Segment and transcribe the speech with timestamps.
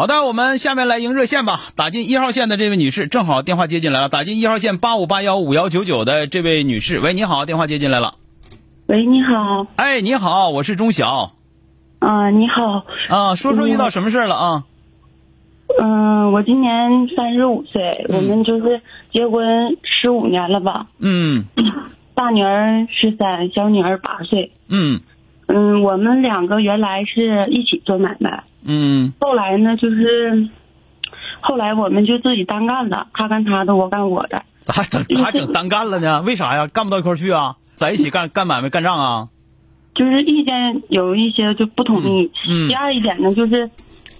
[0.00, 1.60] 好的，我们下面来迎热线吧。
[1.76, 4.08] 打进一号线的这位女士，正好电话接进来了。
[4.08, 8.14] 打进一号线八五八幺五幺九九的这位女士，喂，你好，电话接进来了。
[8.86, 9.66] 喂，你好。
[9.76, 11.32] 哎，你好，我是钟晓。
[11.98, 12.86] 啊，你好。
[13.14, 14.64] 啊，说说遇到什么事了啊？
[15.78, 18.80] 嗯，我今年三十五岁，我们就是
[19.12, 20.86] 结婚十五年了吧。
[20.98, 21.44] 嗯。
[22.14, 24.50] 大女儿十三，小女儿八岁。
[24.66, 25.02] 嗯。
[25.52, 28.44] 嗯，我们两个原来是一起做买卖。
[28.64, 30.48] 嗯，后来呢，就是
[31.40, 34.42] 后来我们就自己单干了，他干他的，我干我的。
[34.60, 35.04] 咋整？
[35.04, 36.22] 咋整单干了呢？
[36.22, 36.66] 为啥呀？
[36.66, 37.56] 干不到一块去啊？
[37.74, 39.28] 在一起干 干买卖干仗啊？
[39.94, 42.30] 就是意见有一些就不统一。
[42.48, 42.68] 嗯。
[42.68, 43.70] 第二一点呢，就是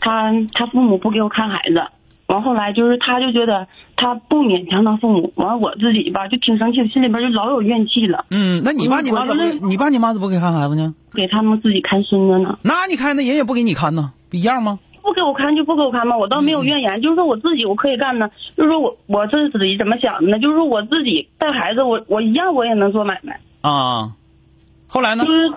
[0.00, 1.86] 他他父母不给我看孩子，
[2.30, 8.24] 完后来就是他就觉得他不勉强他父母，完我自己吧就挺生气，心里边就老有怨气了。
[8.30, 9.44] 嗯，那你爸你妈怎么？
[9.68, 10.94] 你爸你妈怎么不给看孩子呢？
[11.12, 12.56] 给他们自己看孙子呢。
[12.62, 14.12] 那你看，那人也不给你看呢。
[14.30, 14.78] 一样吗？
[15.02, 17.02] 不给我看就不给我看嘛，我倒没有怨言。
[17.02, 20.38] 就是说我自己我可以干呢，就是说我我这自己怎么想的呢？
[20.38, 24.12] 就是说我自己带孩子，我我一样我也能做买卖啊。
[24.90, 25.24] 后来呢？
[25.24, 25.50] 就是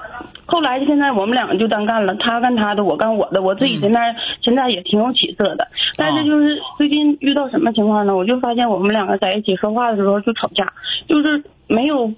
[0.46, 5.68] 后来现在我们两个就单干了，他干他的，我干我的，我自己现在那现在也挺有起色的。
[5.96, 8.16] 但是就是最近遇到什么情况呢？
[8.16, 10.72] 我就发现我们两个在一起说话的时候就吵架，
[11.08, 12.14] 就是没有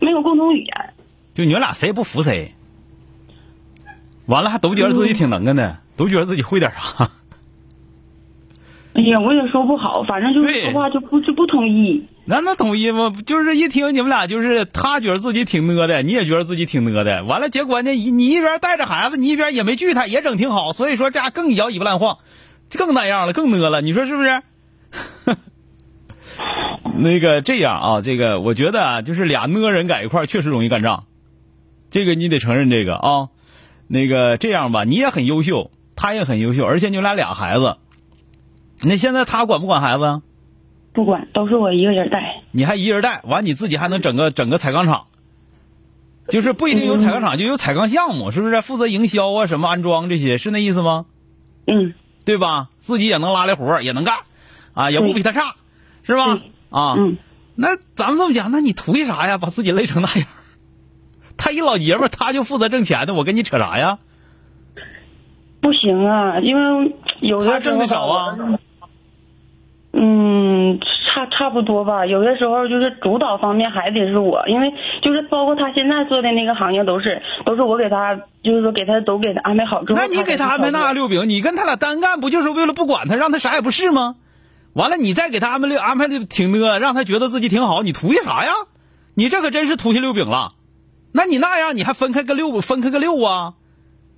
[0.00, 0.74] 没有共同语言。
[1.34, 2.52] 就你们俩谁也不服谁，
[4.26, 5.76] 完了还都觉得自己挺能干的。
[5.96, 7.10] 都觉得自己会点啥？
[9.00, 12.04] 哎呀，我也说不好，反正就是说话就不就不统一。
[12.26, 13.10] 那那统一吗？
[13.24, 17.24] 就是一听你们俩就是他觉得自己挺呢的，你也觉得自己挺呢的。
[17.24, 20.74] 完了，结果呢，你一边带着孩子，你一边也没拒他，也整挺好。
[20.74, 22.18] 所以说这更摇尾巴乱晃，
[22.76, 23.80] 更那样了，更呢了。
[23.80, 24.42] 你说是不是？
[26.98, 31.04] 那个这样啊，这个我觉得啊，就是俩呢人在一块确实容易干仗，
[31.90, 33.28] 这个你得承认这个啊。
[33.88, 35.70] 那个这样吧，你也很优秀。
[36.02, 37.76] 他也很优秀，而且你们俩俩孩子，
[38.82, 40.22] 那现在他管不管孩子？
[40.92, 42.42] 不管，都是我一个人带。
[42.50, 45.06] 你还一人带，完你自己还能整个整个彩钢厂，
[46.28, 48.60] 就是不一定有彩钢厂，就有彩钢项目，是不是？
[48.60, 51.06] 负责营销啊，什么安装这些，是那意思吗？
[51.66, 52.70] 嗯，对吧？
[52.78, 54.16] 自己也能拉来活也能干，
[54.74, 55.54] 啊，也不比他差，
[56.02, 56.40] 是吧？
[56.70, 57.16] 啊，嗯，
[57.54, 59.38] 那咱们这么讲，那你图啥呀？
[59.38, 60.26] 把自己累成那样？
[61.38, 63.98] 他一老爷们他就负责挣钱的，我跟你扯啥呀？
[65.60, 68.36] 不行啊，因为有的挣的少啊。
[70.02, 72.06] 嗯，差差不多吧。
[72.06, 74.72] 有些时候就是主导方面还得是我，因为
[75.02, 79.98] 就是包括他现在做的那个行业都是都是我给他，就是说给他都给他安排好之后。
[80.00, 84.14] 那你给他安排那六饼，你跟他俩单干不就是为了不管他，让他啥也不是吗？
[84.72, 88.52] 完了，你再给他安排六安排的挺呢，让他觉得自己挺好，你图些啥呀？
[89.14, 90.52] 你这可真是图下六饼了。
[91.12, 93.52] 那你那样你还分开个六分开个六啊？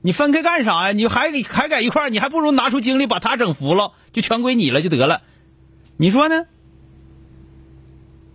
[0.01, 0.93] 你分开干啥呀？
[0.93, 5.23] 你还给还在一块儿，你还不如拿出精力把他整服了，就全归你了就得了。
[6.03, 6.47] 你说呢？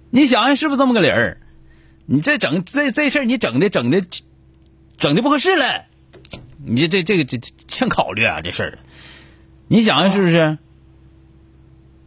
[0.10, 1.42] 你想想是不是这么个理儿？
[2.06, 4.02] 你这整这这事儿，你整的整的
[4.96, 5.84] 整的不合适了。
[6.66, 8.80] 你这这个这欠考虑啊，这事儿。
[9.68, 10.58] 你想想是不是？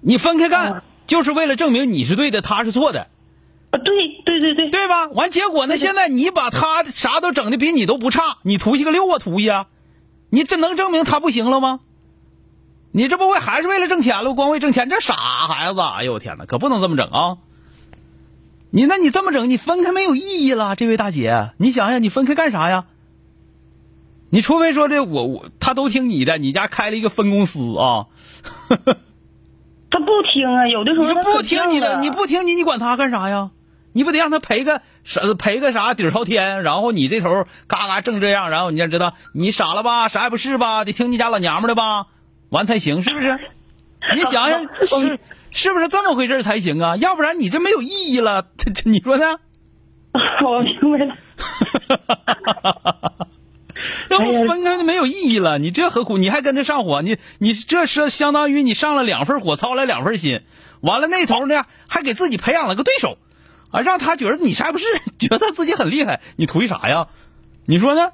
[0.01, 3.09] 你分开干就是为了证明你是对的，他是错的。
[3.71, 5.09] 啊，对对对对，对吧？
[5.09, 5.77] 完结果呢？
[5.77, 9.67] 现在你把他啥都整的比你都不差，你图一个六啊，图一啊，
[10.31, 11.81] 你这能证明他不行了吗？
[12.93, 14.35] 你这不为还是为了挣钱了？
[14.35, 15.81] 光为挣钱，这傻孩子！
[15.81, 17.39] 哎呦我天哪，可不能这么整啊！
[18.71, 22.87] 你那你这么整，你分开没有意义了，这位大姐，你想想，你分开干啥呀？
[24.31, 28.07] 你除非说这我我他都听你的，你家开了一个分公司啊。
[29.93, 33.51] 他不听啊，有的时候他不听你的，你不听你，你管他干啥呀？
[33.93, 42.07] 你不得让他赔个啥赔个啥底儿朝天，然后你这头嘎嘎挣这样，然后你要知道你傻了吧，啥也不是吧，得听你家老娘们的吧，
[42.51, 43.39] 完才行，是不是？
[44.15, 45.19] 你想想 是
[45.51, 46.97] 是不是这么回事才行啊？
[46.97, 49.39] 要不然你这没有意义了， 这这你说呢？
[50.43, 51.17] 我明白了。
[54.11, 56.19] 要不分开就没有意义了，你这何苦？
[56.19, 57.03] 你还跟着上火？
[57.03, 60.43] 你你这是相当于你上了两份火，操了两份心，
[60.81, 63.19] 完了那头呢还给自己培养了个对手。
[63.71, 64.85] 啊，让他觉得你啥也不是，
[65.19, 67.07] 觉得自己很厉害，你图啥呀？
[67.67, 68.11] 你说呢？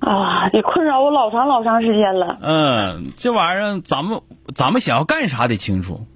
[0.00, 2.38] 啊，得困扰我老长老长时间了。
[2.40, 4.20] 嗯，这玩意儿咱们
[4.54, 6.06] 咱们想要干啥得清楚，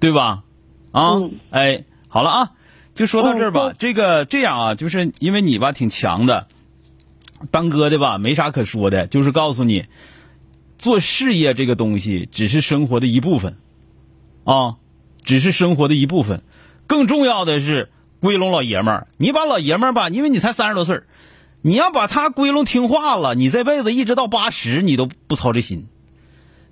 [0.00, 0.44] 对吧？
[0.92, 2.50] 啊嗯，哎，好了啊，
[2.94, 3.68] 就说到这儿吧。
[3.68, 6.46] 嗯这个这样啊，就是因为你吧挺强的，
[7.50, 9.86] 当哥的吧没啥可说的，就是告诉你，
[10.78, 13.56] 做事业这个东西只是生活的一部分，
[14.44, 14.76] 啊，
[15.22, 16.42] 只是生活的一部分，
[16.86, 19.06] 更重要的是归拢老爷们儿。
[19.16, 21.06] 你把老爷们儿吧，因为你才三十多岁儿
[21.62, 25.86] 你要把他归拢听话了，你这辈子一直到八十，你都不操这心。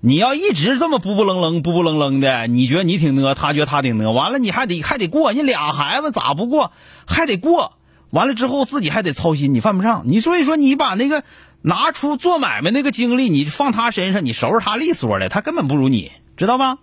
[0.00, 6.72] 你要一直这么不不愣愣、不不愣愣的，你觉得你挺呢，他觉得他挺呢，完了你还得还得过，你俩孩子咋不过？
[7.06, 7.74] 还得过，
[8.10, 10.02] 完了之后自己还得操心，你犯不上。
[10.06, 11.22] 你所以说你把那个
[11.60, 16.78] 拿出做买卖那个精力，你放他身上，你收拾他利索的，他根本不如你，知道吧？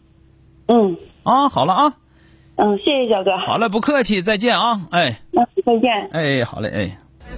[0.68, 1.94] 嗯啊，好了啊，
[2.56, 3.38] 嗯，谢谢小哥。
[3.38, 6.10] 好了，不客气，再见啊，哎嗯，再见。
[6.14, 7.07] 哎，好嘞，哎。